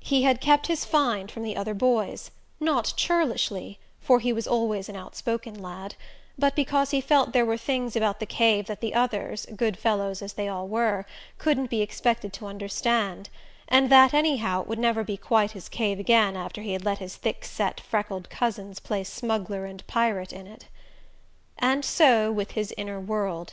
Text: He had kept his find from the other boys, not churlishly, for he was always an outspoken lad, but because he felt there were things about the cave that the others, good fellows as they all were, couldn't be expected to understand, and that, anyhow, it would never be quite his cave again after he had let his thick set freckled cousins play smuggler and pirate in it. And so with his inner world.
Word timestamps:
He 0.00 0.22
had 0.22 0.40
kept 0.40 0.68
his 0.68 0.86
find 0.86 1.30
from 1.30 1.42
the 1.42 1.54
other 1.54 1.74
boys, 1.74 2.30
not 2.58 2.94
churlishly, 2.96 3.78
for 4.00 4.20
he 4.20 4.32
was 4.32 4.46
always 4.48 4.88
an 4.88 4.96
outspoken 4.96 5.52
lad, 5.60 5.96
but 6.38 6.56
because 6.56 6.92
he 6.92 7.02
felt 7.02 7.32
there 7.34 7.44
were 7.44 7.58
things 7.58 7.94
about 7.94 8.18
the 8.18 8.24
cave 8.24 8.68
that 8.68 8.80
the 8.80 8.94
others, 8.94 9.44
good 9.54 9.76
fellows 9.76 10.22
as 10.22 10.32
they 10.32 10.48
all 10.48 10.66
were, 10.66 11.04
couldn't 11.36 11.68
be 11.68 11.82
expected 11.82 12.32
to 12.32 12.46
understand, 12.46 13.28
and 13.68 13.90
that, 13.90 14.14
anyhow, 14.14 14.62
it 14.62 14.66
would 14.66 14.78
never 14.78 15.04
be 15.04 15.18
quite 15.18 15.50
his 15.50 15.68
cave 15.68 15.98
again 15.98 16.38
after 16.38 16.62
he 16.62 16.72
had 16.72 16.86
let 16.86 16.96
his 16.96 17.16
thick 17.16 17.44
set 17.44 17.78
freckled 17.78 18.30
cousins 18.30 18.80
play 18.80 19.04
smuggler 19.04 19.66
and 19.66 19.86
pirate 19.86 20.32
in 20.32 20.46
it. 20.46 20.68
And 21.58 21.84
so 21.84 22.32
with 22.32 22.52
his 22.52 22.72
inner 22.78 22.98
world. 22.98 23.52